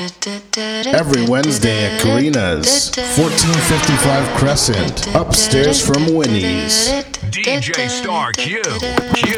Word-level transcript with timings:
Every 0.00 1.28
Wednesday 1.28 1.84
at 1.84 2.00
Karina's, 2.00 2.90
1455 3.18 4.38
Crescent, 4.38 5.14
upstairs 5.14 5.86
from 5.86 6.14
Winnie's. 6.14 6.88
DJ 7.28 7.86
Star 7.90 8.32
Q, 8.32 8.62
Q, 8.62 9.36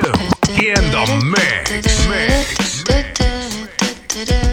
in 0.63 0.85
the 0.93 1.35
mix. 1.35 2.07
mix, 2.09 2.87
mix. 2.87 4.49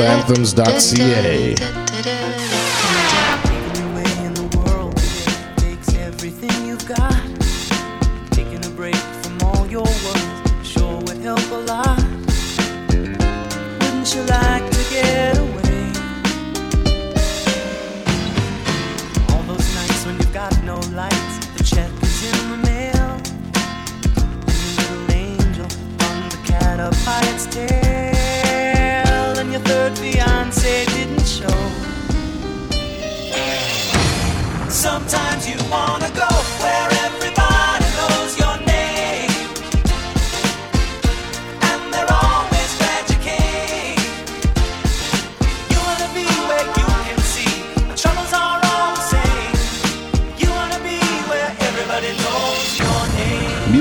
anthems.ca. 0.00 1.87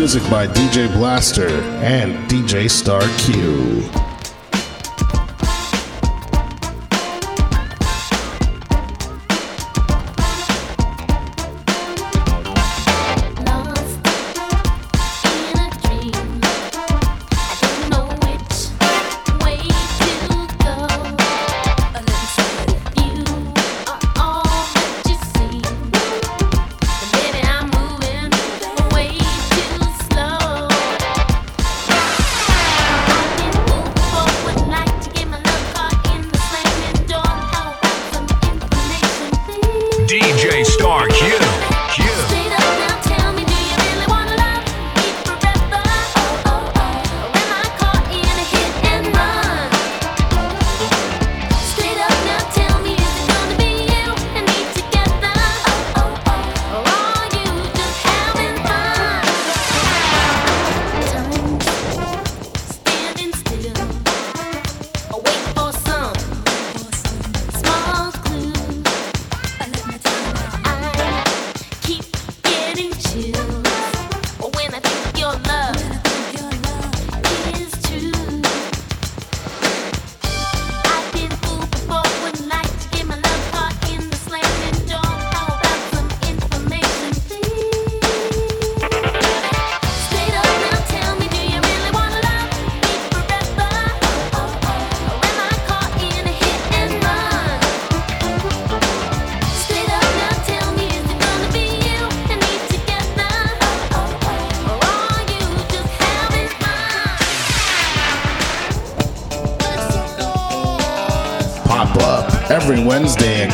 music 0.08 0.31
by 0.31 0.47
DJ 0.47 0.88
Blaster 0.94 1.50
and 1.50 2.16
DJ 2.30 2.72
Star 2.72 3.02
Q. 3.17 4.06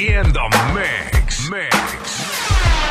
in 0.00 0.32
the 0.32 0.72
mix. 0.74 1.50
Mix. 1.50 1.74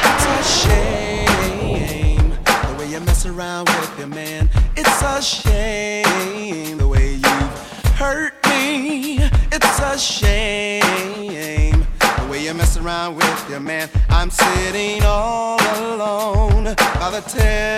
It's 0.03 0.25
a 0.25 0.43
shame 0.43 2.29
the 2.29 2.75
way 2.77 2.89
you 2.89 2.99
mess 2.99 3.25
around 3.25 3.69
with 3.69 3.97
your 3.97 4.07
man. 4.07 4.49
It's 4.75 5.01
a 5.01 5.21
shame 5.21 6.77
the 6.77 6.87
way 6.87 7.13
you 7.13 7.37
hurt 7.95 8.33
me. 8.47 9.19
It's 9.51 9.79
a 9.79 9.97
shame 9.97 11.85
the 11.99 12.27
way 12.29 12.43
you 12.43 12.53
mess 12.53 12.75
around 12.75 13.15
with 13.15 13.49
your 13.49 13.61
man. 13.61 13.89
I'm 14.09 14.29
sitting 14.29 15.01
all 15.03 15.61
alone 15.61 16.75
by 16.75 17.09
the 17.11 17.21
tail. 17.21 17.76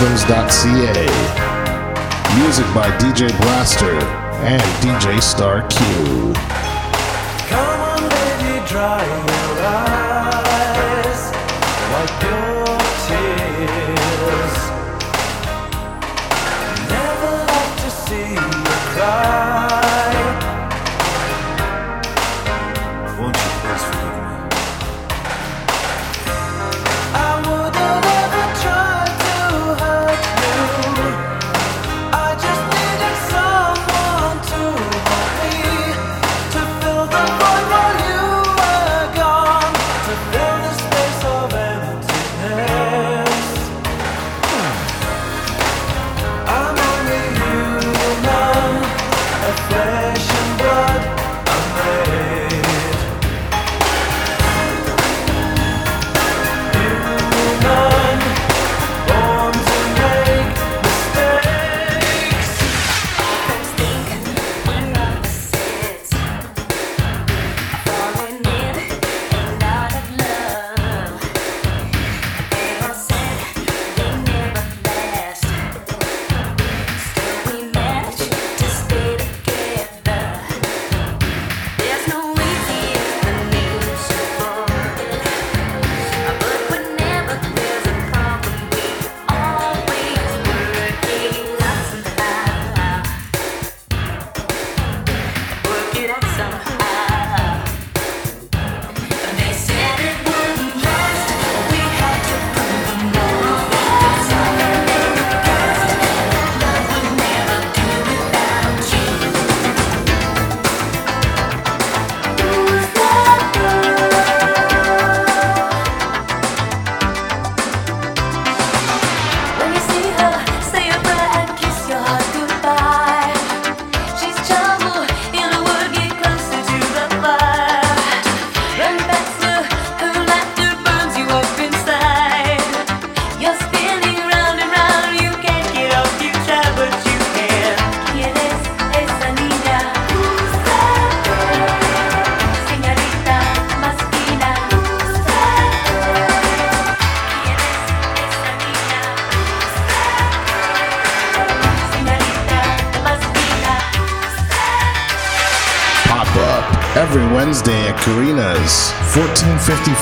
rhythms.ca. 0.00 1.06
Music 2.36 2.66
by 2.74 2.90
DJ 2.98 3.28
Blaster 3.40 3.96
and 4.44 4.62
DJ 4.82 5.22
Star 5.22 5.66
Q. 5.68 6.34
Come 7.48 7.80
on, 7.80 8.02
baby, 8.10 8.66
dry 8.68 9.02
your 9.06 9.62
eyes, 9.64 11.32
wipe 11.92 12.22
your 12.22 12.66
tears. 13.06 14.56
Never 16.90 17.32
like 17.52 17.76
to 17.84 17.90
see 17.90 18.34
you 18.34 18.50
cry. 18.92 19.65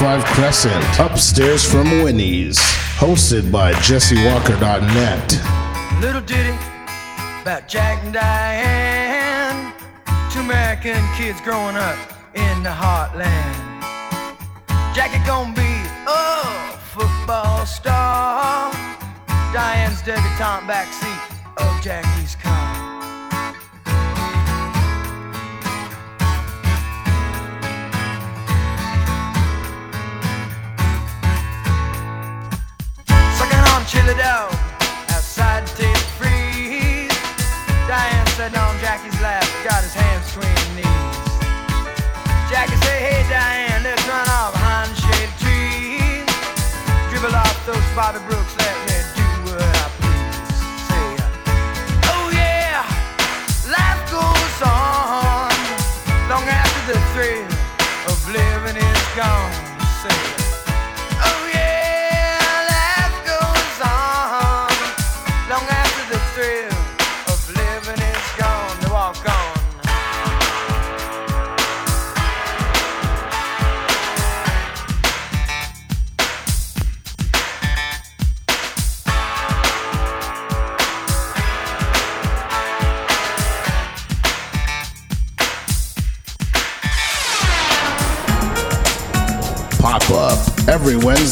1455 0.01 0.25
Crescent, 0.35 1.01
upstairs 1.01 1.65
from 1.65 2.03
Winnie's. 2.03 2.59
Hosted 2.99 3.53
by 3.53 3.73
JesseWalker.net. 3.75 5.41
Little 6.01 6.21
ditty 6.21 6.57
about 7.43 7.69
Jack 7.69 8.03
and 8.03 8.13
Diane. 8.13 9.73
Two 10.33 10.41
American 10.41 11.01
kids 11.17 11.41
growing 11.43 11.77
up 11.77 11.97
in 12.35 12.63
the 12.65 12.71
heartland. 12.71 13.55
Jackie 14.95 15.25
gonna 15.25 15.55
be 15.55 15.63
a 16.09 16.77
football 16.93 17.65
star. 17.65 18.73
Diane's 19.53 20.03
debutante 20.03 20.67
backseat 20.67 21.23
of 21.59 21.83
Jackie's 21.83 22.35
car. 22.35 22.54
Sucking 33.95 34.11
on 34.11 34.17
chili 34.17 34.23
outside 35.15 35.67
Tastee 35.67 35.95
Freez. 36.19 37.15
Diane 37.87 38.27
sitting 38.35 38.59
on 38.59 38.79
Jackie's 38.81 39.21
lap, 39.21 39.45
got 39.63 39.83
his 39.83 39.95
hands 39.95 40.35
between 40.35 40.57
his 40.57 40.69
knees. 40.77 41.17
Jackie 42.51 42.77
say, 42.83 42.99
Hey 42.99 43.23
Diane, 43.29 43.83
let's 43.85 44.03
run 44.09 44.27
off 44.29 44.53
behind 44.53 44.91
the 44.91 45.01
shade 45.01 45.33
trees. 45.39 46.27
Dribble 47.11 47.37
off 47.37 47.67
those 47.67 47.87
Bobby 47.95 48.19
Brooks, 48.27 48.55
let 48.59 48.77
me 48.89 48.97
do 49.15 49.27
what 49.47 49.63
I 49.63 49.87
please. 50.03 50.59
Say, 50.91 51.09
Oh 52.11 52.27
yeah, 52.35 52.83
life 53.71 54.03
goes 54.11 54.59
on 54.67 55.55
long 56.29 56.47
after 56.49 56.93
the 56.93 56.99
thrill 57.15 57.47
of 58.11 58.19
living 58.31 58.77
is 58.77 59.03
gone. 59.15 59.54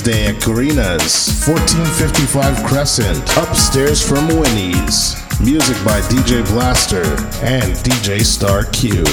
Wednesday 0.04 0.26
at 0.26 0.42
Karina's, 0.42 1.46
1455 1.46 2.64
Crescent, 2.64 3.22
upstairs 3.36 4.02
from 4.06 4.26
Winnie's. 4.28 5.16
Music 5.40 5.76
by 5.84 6.00
DJ 6.02 6.44
Blaster 6.46 7.04
and 7.44 7.72
DJ 7.84 8.24
Star 8.24 8.64
Q. 8.64 9.04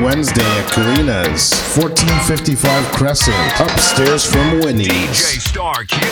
Wednesday 0.10 0.42
at 0.42 0.66
Karina's, 0.72 1.54
1455 1.78 2.92
Crescent, 2.92 3.62
upstairs 3.62 4.26
from 4.26 4.60
Winnie's. 4.60 4.90
DJ 4.90 5.40
Star 5.40 5.84
Q. 5.84 6.00
Q. 6.02 6.10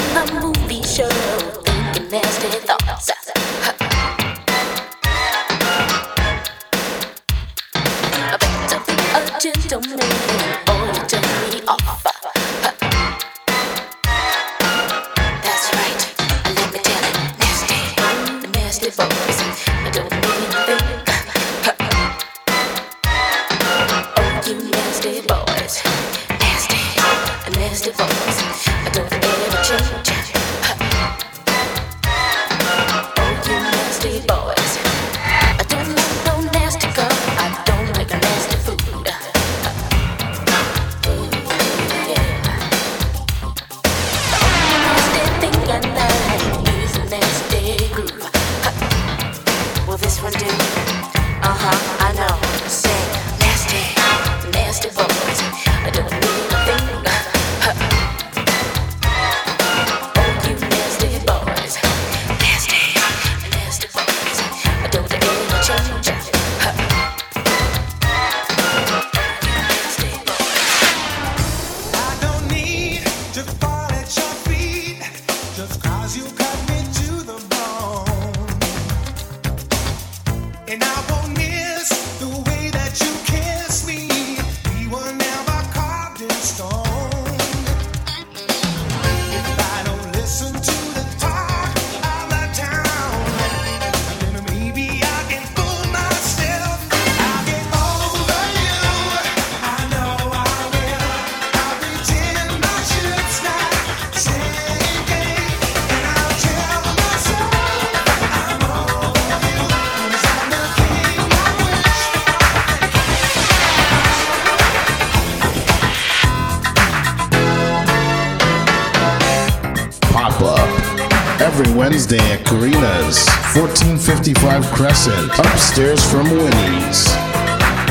every 121.53 121.71
Wednesday 121.75 122.17
at 122.31 122.43
Karina's, 122.43 123.27
1455 123.53 124.65
Crescent, 124.71 125.29
upstairs 125.37 126.03
from 126.09 126.27
Winnie's. 126.31 127.15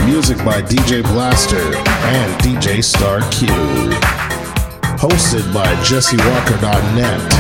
Music 0.05 0.37
by 0.39 0.61
DJ 0.63 1.01
Blaster 1.05 1.77
and 1.77 2.43
DJ 2.43 2.83
Star 2.83 3.21
Q. 3.31 3.47
Hosted 4.99 5.55
by 5.55 5.73
JesseWalker.net. 5.85 7.33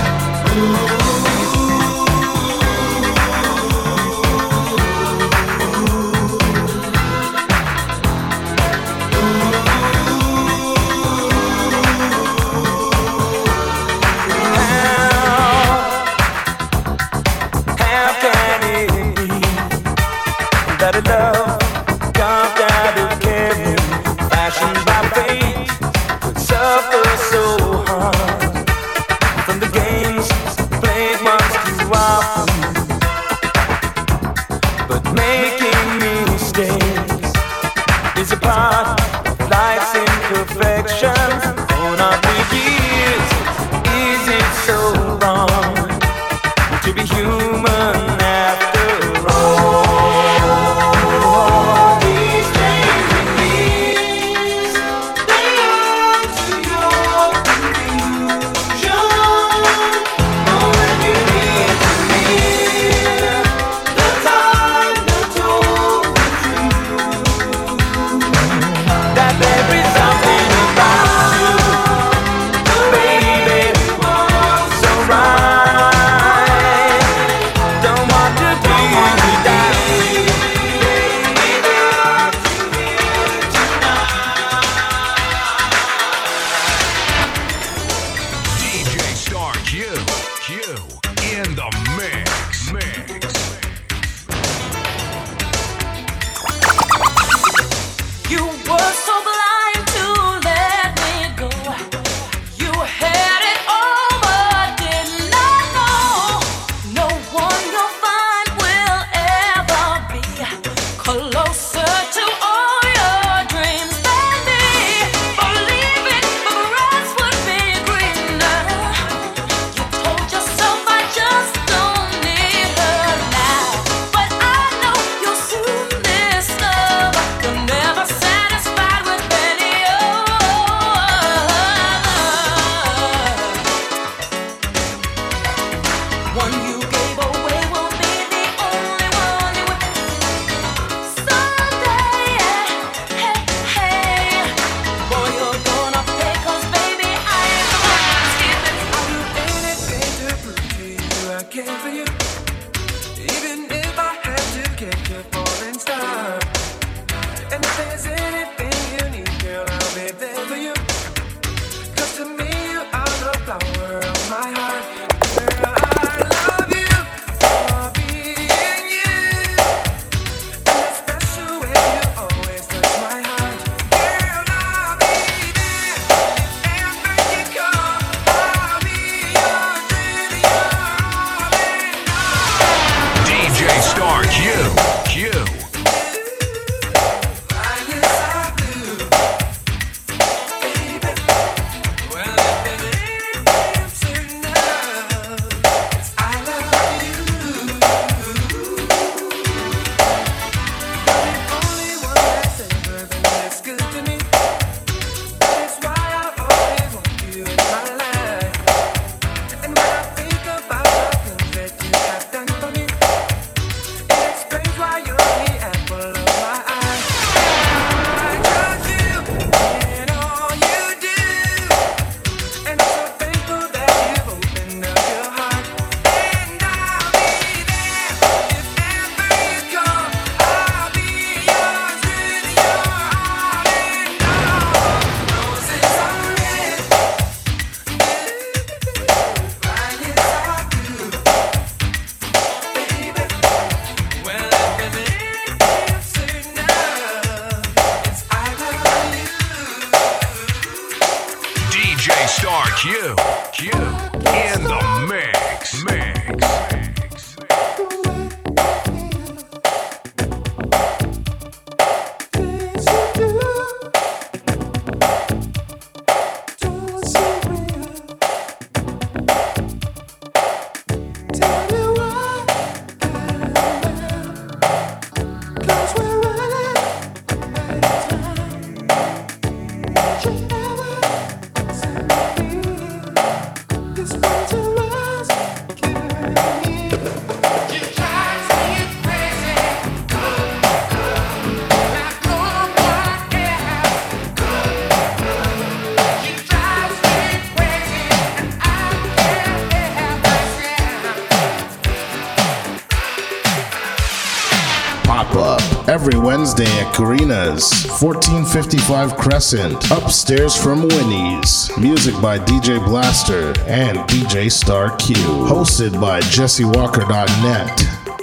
Karina's, 306.92 307.72
1455 308.00 309.16
Crescent, 309.16 309.90
upstairs 309.90 310.54
from 310.56 310.86
Winnie's. 310.88 311.70
Music 311.78 312.14
by 312.20 312.38
DJ 312.38 312.84
Blaster 312.84 313.54
and 313.66 313.98
DJ 314.08 314.50
Star 314.52 314.94
Q. 314.96 315.14
Hosted 315.16 315.98
by 316.00 316.20
JesseWalker.net, 316.20 317.78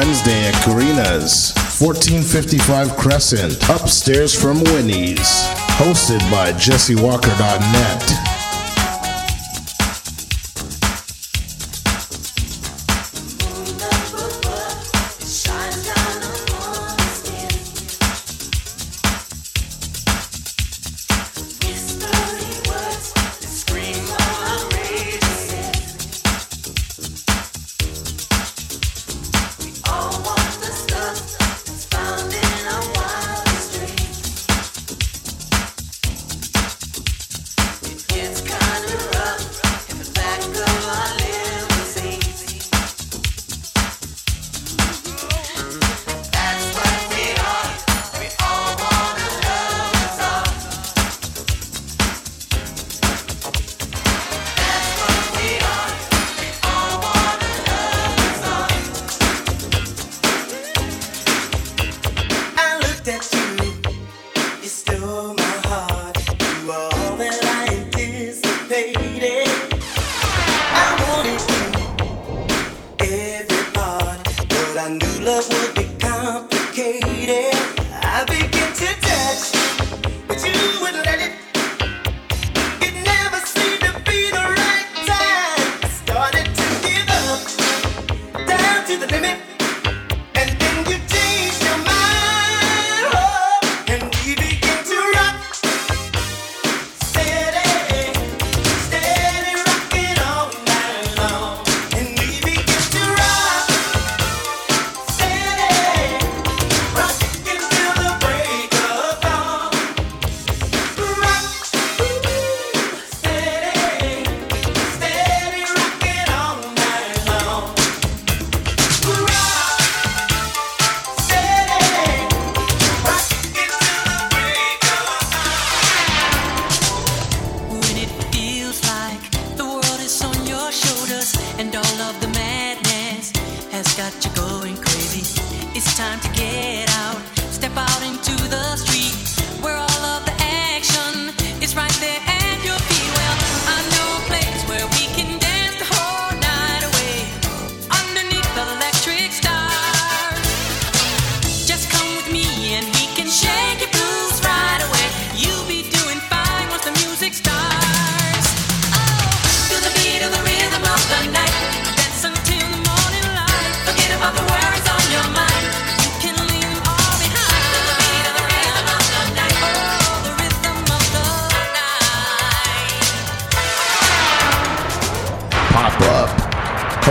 Wednesday 0.00 0.46
at 0.46 0.54
Karina's, 0.64 1.52
1455 1.78 2.96
Crescent, 2.96 3.68
upstairs 3.68 4.34
from 4.34 4.64
Winnie's. 4.64 5.44
Hosted 5.76 6.20
by 6.30 6.52
JesseWalker.net. 6.52 8.29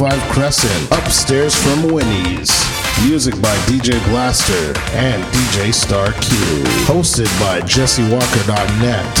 1455 0.00 0.32
Crescent, 0.32 0.88
upstairs 0.92 1.54
from 1.54 1.92
Winnie's. 1.92 2.50
Music 3.04 3.34
by 3.42 3.54
DJ 3.68 4.02
Blaster 4.08 4.72
and 4.96 5.22
DJ 5.24 5.74
Star 5.74 6.12
Q. 6.12 6.36
Hosted 6.88 7.28
by 7.38 7.60
JesseWalker.net. 7.60 9.14